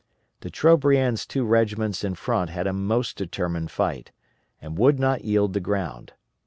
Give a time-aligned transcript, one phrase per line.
[0.39, 4.11] De Trobriand's two regiments in front had a most determined fight,
[4.59, 6.13] and would not yield the ground.